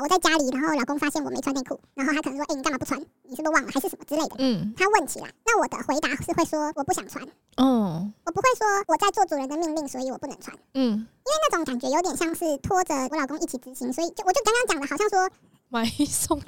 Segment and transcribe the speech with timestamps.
[0.00, 2.98] 我在家里，然后老公发现我没穿内裤，然后他可能说：“哎、欸，你干嘛不穿？
[3.24, 7.22] 你是不是忘了还是什么之类的？”嗯，他问起来，那我的回答是会说：“我不想穿。”
[7.56, 10.56] 哦，我不会说我在做主人的命令，所以我不能穿。
[10.74, 15.30] 嗯，因为那种感觉有点像是拖着我老公一起执行，所以就我就刚刚讲的，好像说
[15.68, 16.40] 买一送。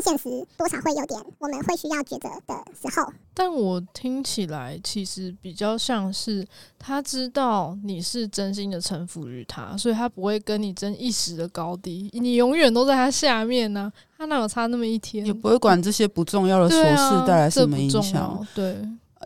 [0.00, 3.12] 跟现实多少会有点，我们会需要抉择的时候。
[3.34, 6.46] 但我听起来其实比较像是
[6.78, 14.08] 他知道你是真心的臣服于他，所以他不会跟你争一时的高低，你永远都在他下面呢、啊。
[14.18, 15.24] 他哪有差那么一天？
[15.24, 18.48] 也不会管这些不重要的琐事带来什么影响、啊。
[18.54, 18.76] 对，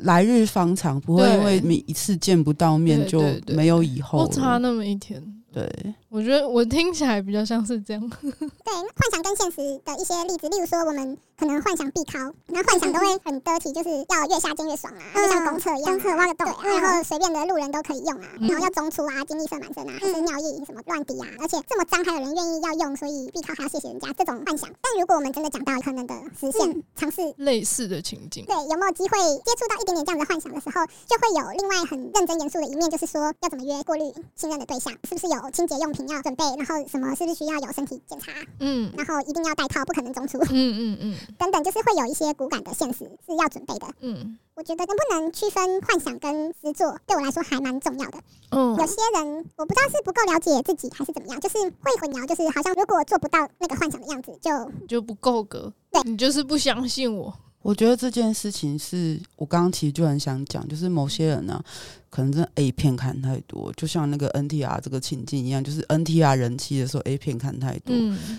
[0.00, 4.24] 来日方长，不会因为你一次见不到面就没有以后。
[4.24, 5.22] 不差那么一天。
[5.52, 5.68] 对，
[6.14, 8.00] 我觉得我听起来比较像是这样。
[8.22, 24.70] 对，幻想跟现实的一些例子，例如说我们可能幻想必考，然后幻想都会很得体，就是要越下贱越爽啊，就像公厕一样，公厕挖个洞，然后随便的路人都可以用啊，然后要中出啊，精力色满身啊，还是尿液什么乱滴啊，而且这么脏还有人愿意要用，所以必考还要谢谢人家这种幻想。
[24.80, 34.04] 但如果我们真的讲到可能的实现，尝试类似的情景，对，有没有机会接触到一点点这样的幻想的时候，就会有另外很认真严肃的一面，就是说要怎么约过滤
[34.36, 38.32] 信任的对象，是不是有清洁用品要准备，然后什么是不是需要有身体检查？
[38.60, 40.38] 嗯，然后一定要带套，不可能中出。
[40.38, 43.86] 嗯嗯嗯， 等等，就是会有一些骨感的现实是要准备的。
[44.00, 48.18] 嗯，我觉得能不能区分幻想跟实作，对我来说还蛮重要的。
[48.50, 54.50] 嗯，有些人我不知道是不够了解自己还是怎么样，就是会混淆，就是好像如果做不到那个幻想的样子，就
[54.86, 55.72] 就不够格。
[55.90, 57.32] 对，你就是不相信我。
[57.64, 61.64] 我觉得这件事情是我刚刚其实就很想讲，就是某些人呢、啊，
[62.10, 68.38] 可能真的 A 片看太多，就像那个 NTR 这个情境一样，就是 NTR 人气的时候 A 片看太多，嗯、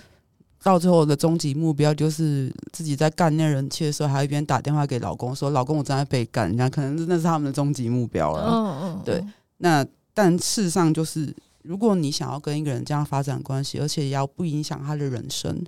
[0.62, 8.48] 到最后的终极目标就是自己在干那人气的时候，还一边打电话给老公说：“老公，我正在被干。”人家可能真的是他们的终极目标了。
[8.48, 9.26] 嗯嗯，对。
[9.58, 9.84] 那
[10.14, 15.66] 但事实上就是，如果你想要跟一个人这样发展关系，而且也要不影响他的人生，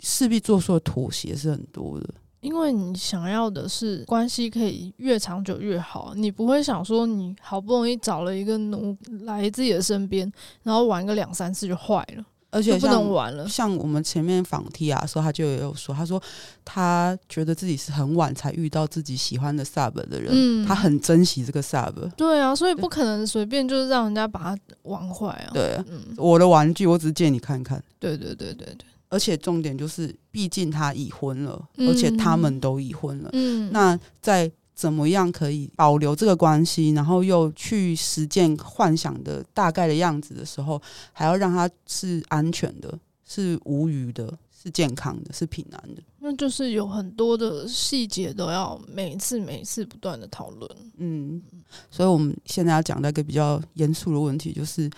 [0.00, 2.08] 势必做出的妥协是很多的。
[2.40, 10.30] 因为你想要的是关系可以越长久越好，你不会想说你好不容易找了一个奴来自己的身边，
[10.62, 13.48] 然后玩个两三次就坏了，而且不能玩了。
[13.48, 16.22] 像我们前面访 Tia 的时候，他就有说，他说
[16.64, 22.08] 他觉得自己是很晚才遇到自己喜欢的 Sub 的人，嗯，他很珍惜这个 Sub。
[22.16, 25.50] 对啊，所以不可能随便就是让人家把它玩坏啊。
[25.52, 27.82] 对啊，嗯，我的玩具我只是借你看看。
[27.98, 28.86] 对对对对对。
[29.08, 33.30] 而且重点就是，毕竟他已婚了，而且他们都已婚了。
[33.32, 40.80] 嗯，那在怎么样可以保留这个关系，然后又去实践幻想的大概的样子的时候，
[41.12, 42.96] 还要让他是安全的，
[43.26, 46.02] 是无虞的，是健康的，是平安的。
[46.20, 50.70] 那就是有很多的细节都要每一次每一次不断的讨论。
[50.98, 51.42] 嗯，
[51.90, 54.88] 所以我们现在要讲到一个比较严肃的问题，就是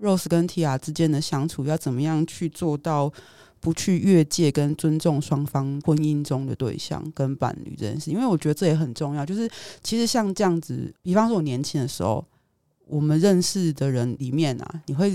[0.00, 3.12] Rose 跟 Tia 之间的相处要怎么样去做到。
[3.60, 9.24] 不去越界跟尊重双方婚姻中的对象跟伴侣这件事，因为我觉得这也很重要。
[9.26, 9.50] 就是
[9.82, 12.24] 其实像这样子，比方说我年轻的时候，
[12.86, 15.12] 我们认识的人里面啊，你会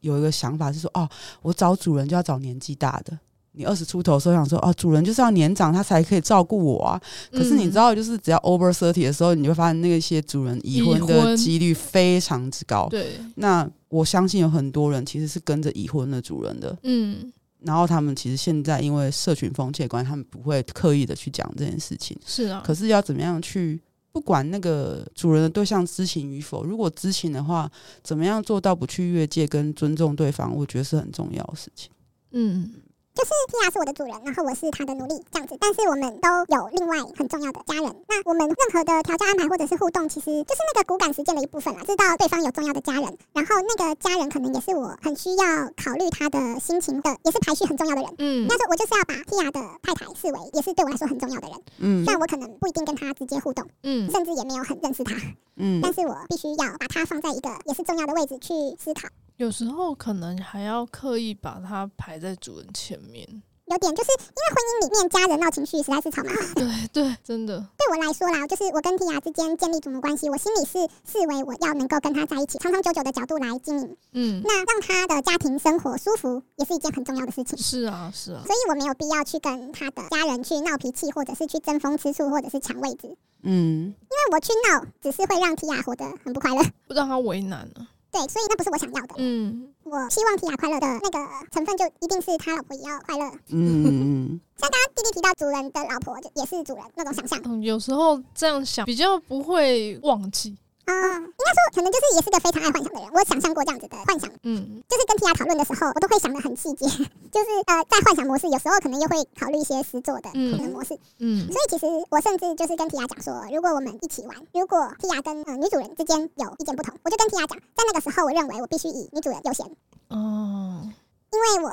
[0.00, 1.08] 有一个想法是说，哦，
[1.42, 3.18] 我找主人就要找年纪大的。
[3.54, 7.00] 你二十出头的时候想说，哦，主人就是要年长，他才可以照顾我啊。
[7.30, 12.88] 可是你知道，就是只要 over thirty 的时候，你就发现那些主人已婚的几率非常之高。
[12.88, 16.74] 对，那我相信有很多人其实是跟着已婚的主人的。
[16.84, 17.30] 嗯。
[17.64, 22.16] 然后他们其实现在因为社群风气的关系，他们不会刻意的去讲这件事情。
[22.24, 23.80] 是啊，可是要怎么样去
[24.12, 27.70] 不管那个主人的对象知情与否，如果知情的话，
[28.02, 31.90] 怎么样做到不去越界跟尊重对方，我觉得是很重要的事情。
[32.32, 32.72] 嗯。
[33.14, 35.56] 就是 Tia 是我的主人，然后我是他的奴隶这样子。
[35.60, 37.94] 但是我们都有另外很重要的家人。
[38.08, 41.82] 那我们任何的调教安排或者是互动，其实就是那个骨感实践的一部分啦。
[41.84, 45.44] 知道对方有重要的家人，然后那个家人可能也是我很需要
[45.76, 48.10] 考虑他的心情的，也是排序很重要的人。
[48.18, 51.58] 嗯，那时候我就是要把 Tia 的太太视为也是对我来说很重要的人。
[51.80, 55.14] 嗯，虽然我可能不一定跟他直接互动，嗯，甚至也没有很认识他，
[55.56, 59.06] 嗯，但是我必须要把他放在一个也是重要的位置去思考。
[59.42, 63.26] 有时候可能还要刻意把它排在主人前面，
[63.64, 66.54] 有点就是因为婚姻里面家人闹情绪实在是吵麻烦。
[66.54, 67.58] 对对，真的。
[67.76, 73.96] 对我来说啦，就是我跟 Tia 之间建立主奴关系，我心里是视为我要能够跟他在一起长长久久的角度来经营。
[74.12, 77.58] 嗯，那让他的家庭生活舒服也是一件很重要的事情。
[77.58, 78.44] 是啊，是啊。
[78.46, 83.16] 所以我没有必要去跟他的家人去闹脾气，或者是去争风吃醋，或者是抢位置。
[83.42, 87.88] 嗯，因为我去闹只是会让 Tia 活得很不快乐，不让他为难了。
[88.12, 89.14] 对，所以那不是我想要的。
[89.16, 91.18] 嗯，我希望提亚快乐的那个
[91.50, 93.24] 成分，就一定是他老婆也要快乐。
[93.48, 93.84] 嗯
[94.28, 97.40] 嗯， 像刚刚弟弟提到主人的老婆就也是主人那种想象。
[97.46, 100.56] 嗯，有时候这样想比较不会忘记。
[100.84, 103.08] 啊、呃，应该说可能就是也是个非常爱幻想的人。
[103.12, 106.86] 我想象过这样子的幻想，嗯，就是跟 Tia 讨论的时候，我都会想的很细节。
[107.32, 110.98] 就是呃，在幻想模式，有时候可能又会考虑一些实作的可能模式。
[111.18, 119.66] 嗯，所以其实我甚至就是跟 Tia 讲说，如果我们一起玩，如果 Tia 跟呃女主人之间有意见不同，我就跟 Tia 讲，在那个时候，我认为我必须以女主人优先。
[120.08, 120.91] 哦。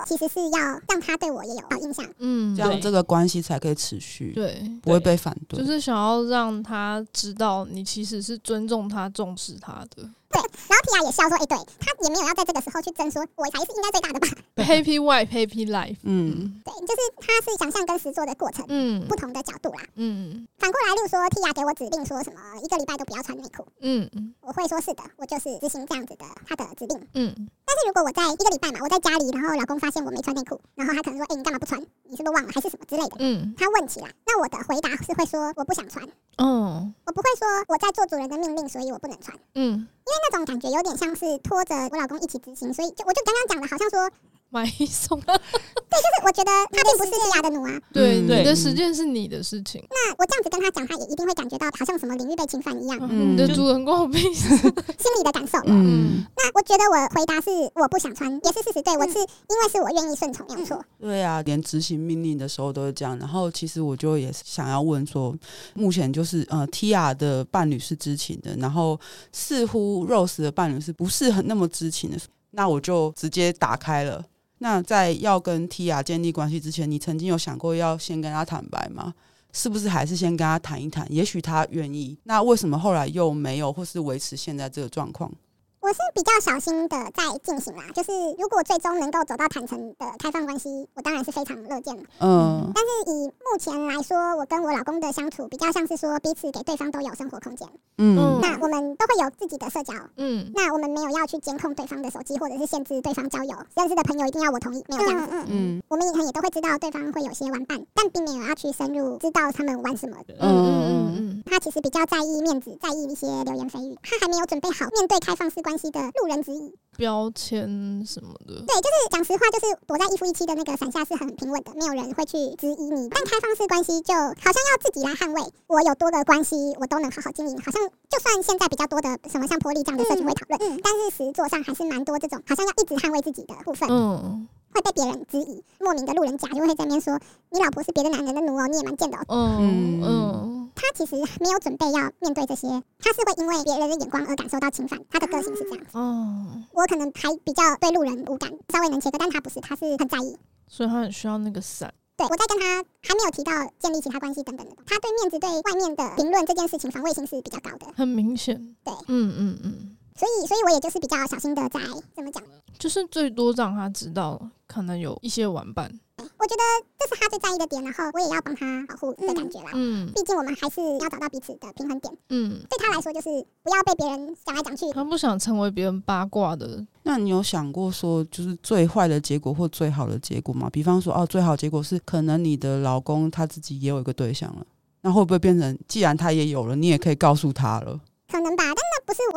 [0.09, 5.59] 其实是要让他对我也有好印象，嗯，这样这个关系才可以持续，对，不会被反对。
[5.59, 10.09] 就是想要让他知道你其实是尊重他、重视他的。
[10.29, 10.39] 对，
[10.69, 14.27] 然后 Tia 也笑说：“哎、欸，对他也没有要在这个时候去争，说我才是应该最大的吧。”
[14.61, 15.97] Happy wife, happy life。
[16.03, 19.81] 嗯，对，就是他是想象跟实做的过程，嗯，不同的角度啦。
[19.95, 26.97] 嗯，反过来，例如说 Tia 给我指令说什么一个礼拜都不要穿内裤，嗯嗯，我会说是的，我就是执行这样子的他的指令。
[27.15, 27.33] 嗯，
[27.65, 31.81] 但是如果我在一个礼拜嘛，我在家里，然后老公发现我没穿内裤，然后他可能说：“哎、欸，你干嘛不穿？
[32.03, 36.07] 你是不是忘了还是什么之类的？”嗯，他问起来，那我的回答是会说：“我不想穿。”
[36.39, 39.37] 哦，我不会说我在做主人的命令，所以我不能穿。
[39.55, 39.63] 嗯。
[39.71, 44.09] 因为那种感觉有点像是拖着我老公一起执行，所以就我就刚刚讲的，好像说。
[44.51, 45.43] 买一送二，对，
[45.91, 47.79] 就是我觉得他并不是 Tia 的奴啊。
[47.93, 49.83] 对，你的时间是你的事情。
[49.89, 52.97] 那我这样子跟他讲，他也一定会感觉到好像什么领域被侵犯一样。
[53.03, 54.49] 嗯，你的主人关我屁事。
[54.97, 55.59] 心里的感受。
[55.65, 56.25] 嗯。
[56.35, 58.81] 那我觉得我回答是我不想穿，也是事实。
[58.81, 60.83] 对，我是因为是我愿意顺从，没有错。
[60.99, 63.17] 对啊，连执行命令的时候都是这样。
[63.19, 65.35] 然后其实我就也想要问说，
[65.75, 68.99] 目前就是呃，Tia 的伴侣是知情的，然后
[69.31, 72.17] 似乎 Rose 的伴侣是不是很那么知情的？
[72.51, 74.25] 那我就直接打开了。
[74.59, 79.13] 那在要跟 Tia 建立关系之前，你曾经有想过要先跟他坦白吗？
[79.51, 81.05] 是不是还是先跟他谈一谈？
[81.11, 82.15] 也许他愿意。
[82.25, 85.31] 那为什么后来又没有，或是维持现在这个状况？
[85.81, 92.03] 我是比较小心的在进行啦，就是如果最终能够走到坦诚的开放关系，我当然是非常乐见的。
[92.19, 97.65] 嗯，但是以目前来说，我跟我老公的相处比较像是说彼此给对方都有生活空间。
[97.97, 99.93] 嗯，那我们都会有自己的社交。
[100.17, 105.27] 嗯，那我们没有要去监控对方的手机，或者是限制对方交友，认识的朋友一定要我同意，没有这样子。
[105.31, 110.49] 嗯嗯，我们以前也都会知道对方会有些玩伴，但并没有要去深入知道他们玩什么嗯。
[110.49, 110.59] 嗯
[110.89, 123.09] 嗯嗯，他其实比较在意面子，在意一些流言蜚语，他还没有准备好面对开放式关系的路人之一，标签什么的，对，就是讲实话，就是躲在一夫一妻的那个伞下是很平稳的，没有人会去质疑你。
[123.09, 127.57] 但开放式关系就好像要自己来捍卫，我有多个关系，我都能好好经营。
[127.59, 137.19] 好像就算现在比较多的什么像玻璃这样的社群会讨论，嗯，但是实作上还是蛮多这种好像要一直捍卫自己的部分，嗯，会被别人质疑，莫名的路人甲就会在那边说，
[137.49, 140.58] 你老婆是别的男人的奴哦，你也蛮贱的哦，嗯嗯。
[140.79, 142.67] 他其实没有准备要面对这些，
[142.99, 144.97] 他是会因为别人的眼光而感受到侵犯。
[145.09, 145.97] 他的个性是这样子。
[145.97, 150.37] 哦，我可能还比较对路人无感，稍微能切割，但他不是，他是很在意。
[150.67, 151.93] 所以他很需要那个伞。
[152.15, 157.87] 对，我在跟他还没有提到建立其他关系等等的，他对面子、对外面的评论这件事情防卫性是比较高的。
[157.95, 158.55] 很明显。
[158.83, 159.97] 对，嗯嗯嗯。
[160.15, 161.79] 所以，所以我也就是比较小心的在
[162.13, 162.49] 怎么讲呢？
[162.77, 165.89] 就是最多让他知道可能有一些玩伴。
[166.39, 166.63] 我觉得
[166.97, 169.71] 这是他最在意的点，然后我也要帮他保护的感觉啦。
[169.73, 172.13] 嗯，毕竟我们还是要找到彼此的平衡点。
[172.29, 173.29] 嗯，对他来说就是
[173.61, 174.89] 不要被别人讲来讲去。
[174.93, 176.85] 他不想成为别人八卦的。
[177.03, 180.69] 那你有想过说，就是最坏的结果或最好的结果吗？
[180.71, 184.65] 比方说，哦，最好结果是可能你的老公他自己也有一个对象了，
[185.01, 187.99] 那会不会变成既然他也有了，你也可以告诉他了？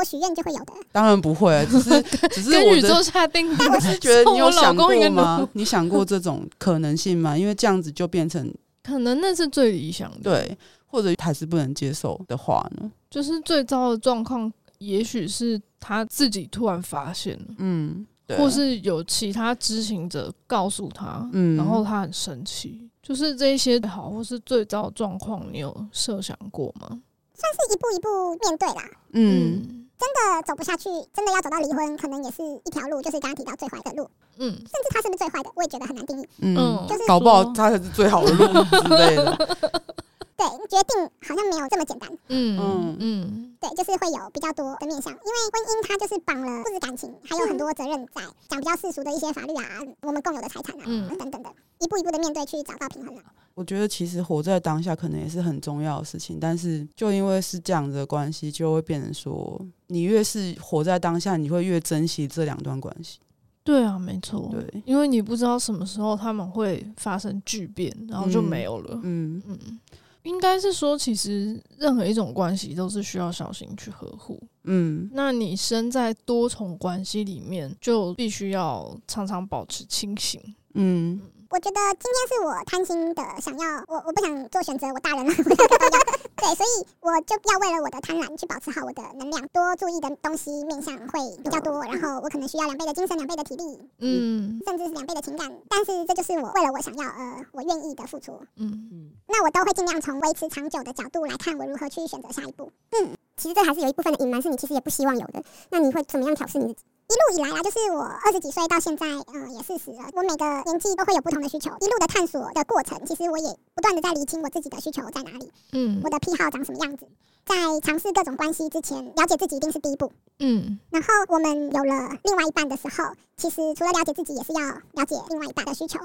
[0.04, 0.73] 许愿就会有的。
[0.90, 3.56] 当然不会， 只是只是我宇宙下定义。
[3.73, 5.49] 我是觉得你有 想过吗？
[5.52, 7.37] 你想过这种可能性吗？
[7.37, 12.90] 因为这样子就变成可能那是最理想的，对，或者还是不能接受的话呢？
[13.11, 18.06] 就是最糟的状况，也许是他自己突然发现了，嗯，
[18.38, 22.88] 或是有其他知情者告诉他，嗯，然后他很生气。
[23.02, 26.87] 就是这些好，或是最糟的状况，你有设想过吗？
[27.35, 28.90] 算是一步一步面对啦。
[29.12, 34.11] 嗯，真的走不下去，真的要走到离婚，可能也是一条路，就是刚刚提到最坏的路。
[34.37, 36.28] 嗯，甚至他是不是最坏的，我也觉得很难定义。
[36.40, 39.37] 嗯，就是搞不好他才是最好的路之类的。
[40.35, 42.11] 对，决定好像没有这么简单。
[42.26, 48.23] 嗯嗯嗯，对，就是会有比较多的面向，因为婚姻它就是绑了不止感情，还有很多责任在。
[48.49, 53.23] 讲比较世俗的一些法律啊，我们共有的财产啊，嗯，等等的，一步一步的面对去找到平衡了。
[53.54, 63.18] 我觉得其实活在当下可能也是很重要的事情，但是就因为是这样子的关系，就会变成说，你越是活在当下，你会越珍惜这两段关系。
[63.64, 64.49] 对啊，没错。
[64.50, 68.99] 对，因为你不知道什么时候他们会发生巨变，然后就没有了。
[69.02, 69.78] 嗯嗯。
[70.25, 74.40] 应该是说，其实任何一种关系都是需要小心去呵护。
[74.62, 80.40] 嗯，那你身在多重关系里面，就必须要常常保持清醒。
[80.75, 81.21] 嗯。
[81.52, 86.00] 我觉得今天是我贪心的，想要我我不想做选择，我大人了， 我这个都要。
[86.35, 98.88] 对，所以我就要为了我的贪婪去保持好我的能量，多注意的东西面向会比较多，然后我可能需要两倍的精神，两倍的体力，嗯，甚至是两倍的情感，但是这就是我为了我想要呃我愿意的付出，嗯。
[98.90, 106.85] 嗯，那我都会尽量从维持长久的角度来看，我如何去选择下一步，嗯，其实这还是有一部分的隐瞒是你其实也不希望有的，那你会怎么样调试你自己？
[107.12, 109.99] 一路以来啊，就是我二十几岁到现在，嗯，也四十了。
[110.14, 117.07] 我每个年纪都会有不同的需求，一路的探索的过程，其实我也不断的在理清我自己的需求在哪里，嗯，我的癖好长什么样子。
[117.45, 120.78] 在尝试各种关系之前，了解自己一定是第一步，嗯。
[120.88, 125.99] 然后我们有了另外一半的时候，其实除了了解自己，也是要了解另外一半的需求。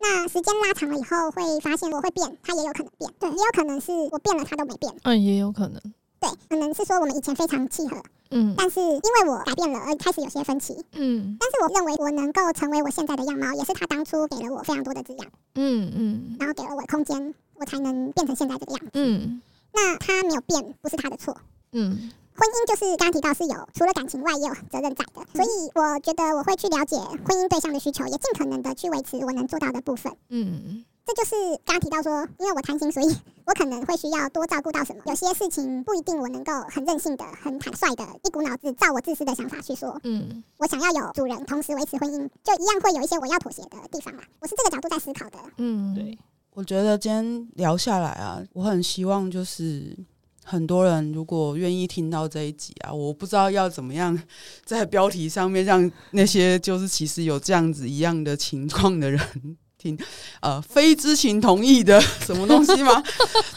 [0.00, 5.80] 那时间拉长了以后，会发现我会变，他也有可能变，对，也有可能是我变了，他都没变，嗯，也有可能。
[6.20, 19.40] 对，可能是说我们以前非常契合，嗯，但是因为我改变了而开始有些分歧，嗯，但是我认为我能够成为我现在的样貌，也是他当初给了我非常多的滋养，嗯嗯，然后给了我空间，我才能变成现在这个样子，嗯，
[19.72, 21.36] 那他没有变，不是他的错，
[21.72, 30.84] 嗯，婚姻就是刚刚提到是有除了感情外也有责任在的，所以我觉得我会去了解婚姻对象的需求，也尽可能的去维持我能做到的部分，嗯。
[31.08, 31.34] 这就是
[31.64, 33.06] 刚刚提到说，因为我贪心，所以
[33.46, 35.02] 我可能会需要多照顾到什么。
[35.06, 39.98] 有些事情不一定我能够很任性的、很坦率的，一股脑子照我自私的想法去说。
[40.04, 44.22] 嗯，我想要有主人，同时维持婚姻，就一样会有一些我要妥协的地方嘛。
[44.40, 45.38] 我是这个角度在思考的。
[45.56, 46.18] 嗯，对。
[46.52, 49.96] 我觉得今天聊下来啊，我很希望就是
[50.44, 54.22] 很多人如果愿意听到这一集啊，我不知道要怎么样
[54.66, 59.56] 在标题上面让那些就是其实有这样子一样的情况的人。
[59.78, 59.98] 听，
[60.40, 63.02] 呃，非知情同意的什么东西吗？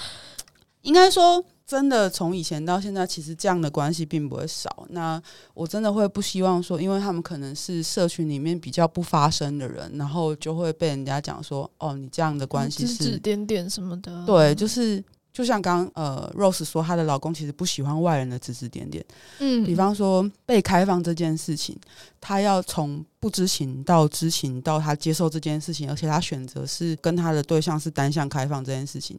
[0.84, 4.86] 应该说，真的从以前到现在，其实这样的关系并不会少。
[4.90, 5.22] 那
[5.54, 14.26] 我真的会不希望说，因为他们可能是社群里面比较不发声的人，然后就会被人家讲说，哦，你这样的关系是指指点点什么的。
[14.26, 15.04] 对，就是。
[15.34, 19.06] 就像刚呃，Rose 说，她的老公其实不喜欢外人的指指点点。
[19.40, 21.78] 嗯，比方说被开放这件事情，
[22.20, 29.18] 她要从不知情到知情，到她接受这件事情，而且她选择是跟她的对象是单向开放这件事情，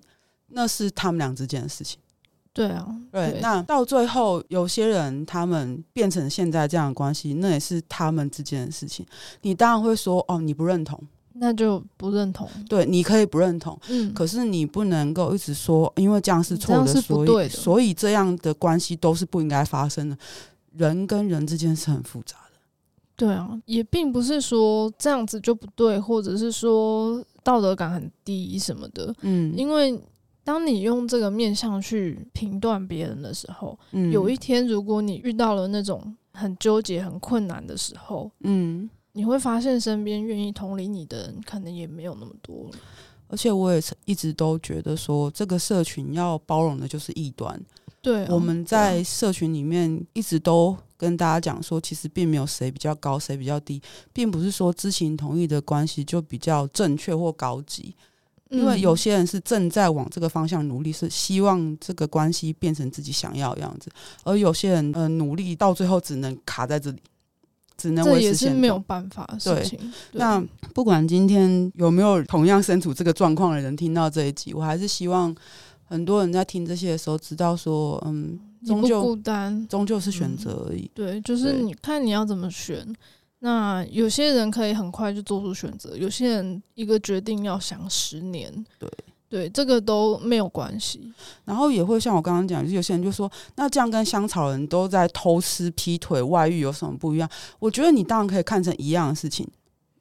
[0.48, 1.98] 那是他们俩之间的事情。
[2.52, 3.30] 对啊，对。
[3.30, 9.06] 对，那到最后，有些人他们变成现在这样的关系，那也是他们之间的事情。
[9.40, 11.02] 你当然会说，哦，你不认同。
[11.34, 20.16] 那就不认同，对，你可以不认同，嗯，可是你不能够一直说，因为这样是错的，所以所以这样的关系都是不应该发生的。
[20.76, 22.58] 人跟人之间是很复杂的，
[23.14, 30.00] 对啊，也并不是说这样子就不对，或者是说道德感很低什么的，嗯，因为
[30.42, 38.88] 当你用这个面向去评断别人的时候，嗯，有一天如果你遇到了那种很纠结、很困难的时候，嗯。
[39.12, 42.70] 你会发现，身边愿意同理你的人，可能也没有那么多。
[43.28, 47.58] 而且，我也一直都觉得说，这个社群要包容的就是异端。
[48.00, 53.80] 对、啊，我们在社群里面一直都跟大家讲说，其实并没有谁比较高，谁比较低，
[54.12, 57.94] 并不是说知情同意的关系就比较正确或高级。
[58.50, 63.90] 因为有些人是正在往这个方向努力，是希望这个关系变成自己想要的样子，
[64.24, 67.00] 而有些人呃努力到最后只能卡在这里。
[67.76, 69.78] 只能维持现没有办法的事情。
[70.12, 70.42] 那
[70.74, 75.34] 不管今天有没有同样身处这个状况的人听到这一集，我还是希望
[75.84, 80.82] 很多人在听这些的时候知道说，嗯，终究孤单，终究是选择而已。
[80.82, 80.90] 嗯。
[80.94, 82.86] 对，就是你看你要怎么选。
[83.40, 88.52] 那有些人可以很快就做出选择，有些人一个决定要想十年。
[88.78, 88.88] 对。
[89.32, 91.10] 对，这个都没有关系。
[91.46, 97.26] 然后也会像我刚刚讲，有些人就说，那这样跟香草人都在偷吃、劈腿、外遇有什么不一样？
[97.58, 99.48] 我觉得你当然可以看成一样的事情，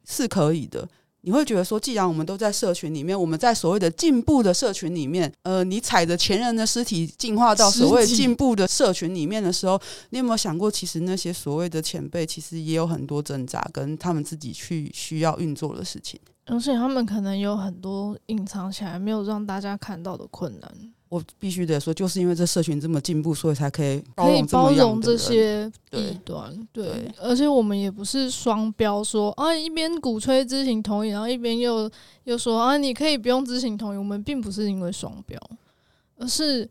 [0.05, 0.85] 是可以的。
[1.21, 16.19] 你会觉得说，既然我们都在社群里面，我们在所谓的进步的社群里面，呃，你踩着前人的尸体进化到所谓进步的社群里面的时候，你有没有想过，其实那些所谓的前辈，其实也有很多挣扎跟他们自己去需要运作的事情。
[16.45, 20.71] 而且他们可能有很多隐藏起来没有让大家看到的困难。
[21.07, 26.50] 我必须得说，就是因为这社群这么进步，所以才可以可以包容这些异端。
[26.71, 31.91] 对，对，而且我们也不是双标，说啊一边鼓吹知情同意，然后一边又
[32.24, 33.98] 又说啊你可以不用知情同意。
[33.98, 35.38] 我们并不是因为双标，
[36.17, 36.69] 而是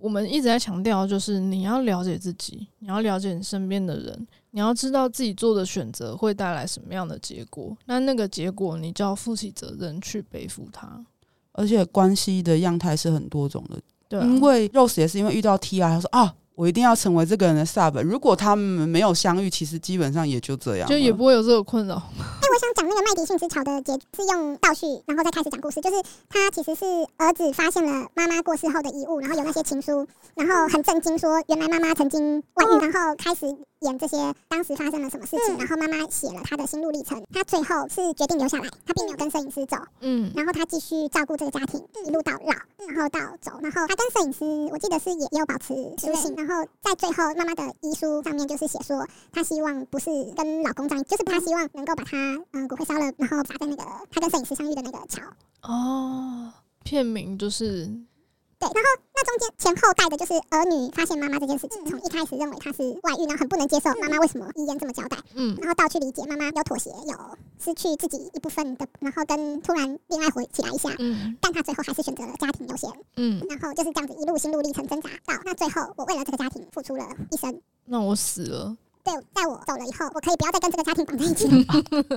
[0.00, 4.26] 我们一直在强调，就是你要了解自己，你要了解你身边的人。
[4.50, 11.04] 你要知道自己做的选择会带来什么样的结果，那那个结果你就要负起责任去背负它。
[11.52, 13.78] 而且关系的样态是很多种的。
[14.08, 16.34] 对啊，因为 Rose 也是因为遇到 Tia，他说啊。
[16.58, 18.02] 我一定要成为这个人的 sub。
[18.02, 21.94] 如果他们没有相遇，其实基本上也就这样，就也不会有这个困扰。
[21.94, 25.80] 哎，我想讲那个麦迪逊之桥的结是用倒叙，然后再开始讲故事。
[25.80, 26.84] 就是他其实是
[27.16, 33.56] 儿子发现了妈妈过世后的遗物，然后有那些情书，然后很震惊说原来妈妈曾经外遇，然后开始。
[33.82, 34.16] 演这些
[34.48, 37.22] 当时发生了什么事情，然后妈妈写了他的心路历程。
[37.32, 39.76] 他最后是决定留下来，他并没有跟摄影师走。
[40.00, 42.52] 嗯，然后他继续照顾这个家庭，一路到老，
[42.88, 43.58] 然后到走。
[43.62, 46.34] 然后他跟摄影师，我记得是也也有保持书信。
[46.36, 52.16] 然后在最后妈妈的遗书上面就是写说，她希望不是跟老公葬，就是她希望能够把她
[52.52, 55.22] 嗯骨灰烧了，然后砸在那个她跟摄影师相遇的那个桥。
[55.62, 56.52] 哦，
[56.82, 57.90] 片名就是。
[58.58, 78.76] 对，然后那中间前后带的就是儿女发现妈妈这件事情，从一开始认为她是外遇，然后很不能接受妈妈为什么遗言这么交代，嗯，然后到去理解妈妈有妥协，有失去自己一部分的，然后跟突然恋爱回起来一下，嗯，但她最后还是选择了家庭优先，嗯，然后就是这样子一路心路历程挣扎到那最后，我为了这个家庭付出了一生，那我死了。
[79.08, 81.64] 对，在我走了以后，我可以不要再跟这个家庭绑在一起了。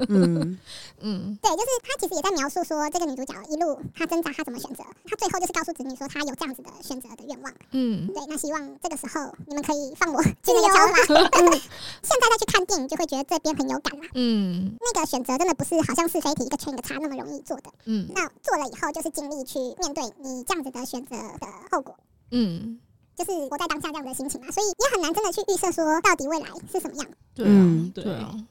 [0.10, 0.60] 嗯
[1.00, 7.53] 嗯，对，就是他其实也在描述说，这个女主角一路她挣扎，她怎么选择，她最后就是告诉子女说，她有这样子的选择的愿望。
[7.71, 10.95] 嗯，对，那希望这个时候你们可以放我去那个桥吗？
[12.03, 14.05] 现在再去看电影，就会觉得这边很有感啦。
[14.13, 17.71] 嗯，那个选择真的不是好像是非题一个圈一个叉那么容易做的。
[17.86, 21.95] 嗯，那做了以后，就是尽力去面对你这样子的选择的后果。
[22.31, 22.81] 嗯。
[23.23, 27.05] 就是活在当下这样的心情嘛，所以也很难真的去预设说到底未来是什么样。
[27.35, 28.47] 对啊，对啊。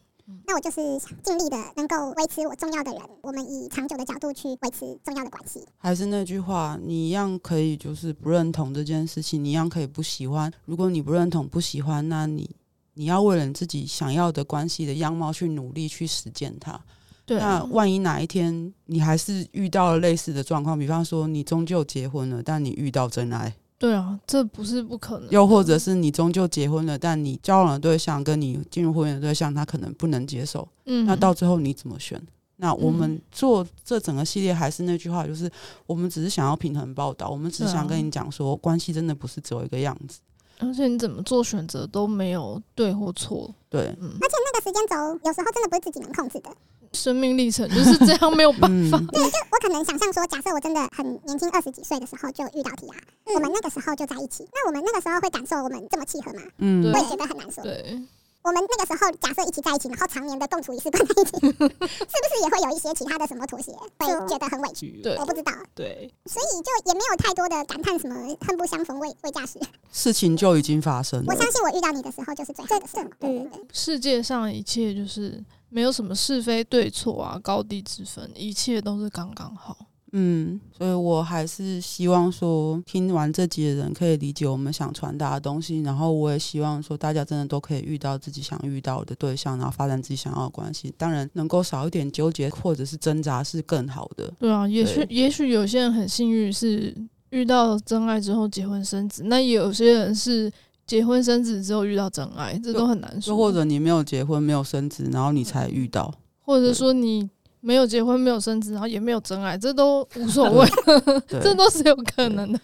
[0.47, 0.81] 那我就是
[1.25, 5.67] 尽力的能够维持我重要的人，我们以长久的角度去维持重要的关系。
[5.77, 10.53] 还是那句话，你一样可以就是不认同这件事情，你一样可以不喜欢。
[10.67, 12.49] 如果你不认同、不喜欢，那你
[12.95, 16.81] 你要为了你自己想要的关系的样貌去努力去实践它。
[17.27, 17.59] 对啊。
[17.59, 23.53] 那万一哪一天你还是遇到了类似的状况，比方说你终究结婚了，但你遇到真爱。
[23.81, 25.31] 对啊，这不是不可能。
[25.31, 30.69] 又或者是你终究结婚了，但你交往的对象跟你进入婚姻的对象，他可能不能接受。
[30.85, 32.21] 嗯，那到最后你怎么选？
[32.57, 35.51] 那我们做这整个系列还是那句话，就是
[35.87, 40.21] 我们只是想要平衡报道，我们只是想跟你讲说，关系真的不是只有一个样子。
[40.61, 43.53] 而且你怎么做选择都没有对或错。
[43.69, 44.11] 对，嗯。
[44.21, 46.51] 而且那个时间轴有时候真的不是自己能控制的。
[46.93, 48.99] 生命历程就是这样，没有办法。
[48.99, 52.95] 嗯、对，就我可能想象说，假设我真的很年轻，二十几岁的时候就遇到提亚、
[53.27, 56.43] 嗯我们那个时候就在一起，那我们那个时候会感受我们这么契合吗？
[56.59, 57.63] 嗯，我也觉得很难说。
[57.63, 57.97] 对，
[58.43, 65.01] 我们那个时候假设一起在一起，然后常年的共处一室，关在一起， 是不是也会有一些其他的什么妥协，会觉得很委屈？
[65.03, 65.53] 对，我不知道。
[65.75, 69.59] 对，所以就也没有太多的感叹什么恨不相逢未未嫁时。
[69.93, 71.27] 事情就已经发生了。
[71.29, 73.05] 我相信我遇到你的时候就是最好的时候。
[73.19, 75.43] 对对对，世界上一切就是。
[75.73, 79.77] 没有什么是非对错啊，高低之分，一切都是刚刚好。
[80.13, 85.81] 嗯，所以我还是希望说，听完这集的人可以理解我们想传达的东西。
[85.81, 90.93] 然后我也希望说，大家真的都可以遇到自己想遇到的对象，然后发展自己想要的关系。
[90.97, 94.33] 当然，能够少一点纠结或者是挣扎是更好的。
[94.39, 96.95] 对啊，也许也许有些人很幸运是
[97.31, 100.51] 遇到真爱之后结婚生子，那有些人是。
[100.87, 103.31] 结婚生子之后遇到真爱，这都很难说。
[103.31, 110.67] 又或者你没有结婚，没有生子，然后你才遇到，或者说你没有结婚，没有生子，然后也没有真爱，这都无所谓，
[111.29, 112.61] 这都是有可能的。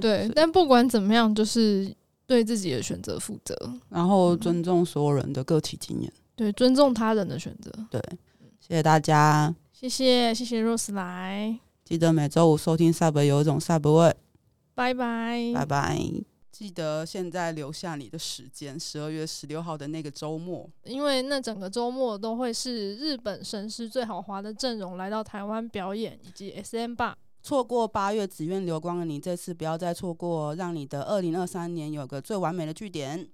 [0.00, 1.94] 对，但不管怎么样，就是
[2.26, 3.54] 对自己的选择负责，
[3.88, 7.70] 然后尊重所有人的个体经验，对，尊重他人的选择。
[7.90, 8.00] 对，
[8.60, 14.14] 谢谢大家，谢谢谢谢 Rose 来，记得每周五收听 Sub 有一种 Sub 味，
[14.74, 15.52] 拜拜。
[15.54, 16.29] 拜拜。
[16.60, 27.16] 记得现在留下你的时间，十二月十六号的那个周末，因为那整个周末都会是日本神师最豪华的阵容来到台湾表演，以及 SM 吧。
[27.42, 33.26] 错过八月紫苑流光的你，这次不要再错过，让你的二零二三年有个最完美的据点。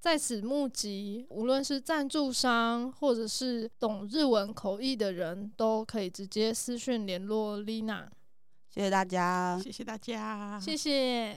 [0.00, 8.06] 在此募集，无论是赞助商或者是懂日文口译的人，都可以直接私讯联络 Lina。
[8.70, 11.36] 谢谢大家，谢谢大家，谢谢。